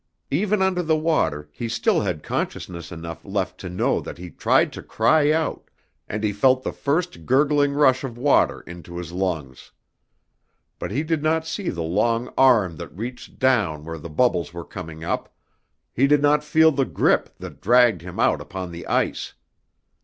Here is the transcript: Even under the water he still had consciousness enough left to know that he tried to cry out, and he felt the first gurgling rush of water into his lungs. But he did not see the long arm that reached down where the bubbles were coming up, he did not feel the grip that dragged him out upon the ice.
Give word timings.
Even 0.31 0.63
under 0.63 0.81
the 0.81 0.97
water 0.97 1.47
he 1.53 1.69
still 1.69 2.01
had 2.01 2.23
consciousness 2.23 2.91
enough 2.91 3.23
left 3.23 3.59
to 3.59 3.69
know 3.69 3.99
that 4.01 4.17
he 4.17 4.31
tried 4.31 4.73
to 4.73 4.81
cry 4.81 5.31
out, 5.31 5.69
and 6.09 6.23
he 6.23 6.33
felt 6.33 6.63
the 6.63 6.71
first 6.73 7.27
gurgling 7.27 7.71
rush 7.75 8.03
of 8.03 8.17
water 8.17 8.61
into 8.61 8.97
his 8.97 9.11
lungs. 9.11 9.71
But 10.79 10.89
he 10.89 11.03
did 11.03 11.21
not 11.21 11.45
see 11.45 11.69
the 11.69 11.83
long 11.83 12.33
arm 12.35 12.77
that 12.77 12.87
reached 12.97 13.37
down 13.37 13.85
where 13.85 13.99
the 13.99 14.09
bubbles 14.09 14.51
were 14.55 14.65
coming 14.65 15.03
up, 15.03 15.35
he 15.93 16.07
did 16.07 16.23
not 16.23 16.43
feel 16.43 16.71
the 16.71 16.85
grip 16.85 17.37
that 17.37 17.61
dragged 17.61 18.01
him 18.01 18.19
out 18.19 18.41
upon 18.41 18.71
the 18.71 18.87
ice. 18.87 19.35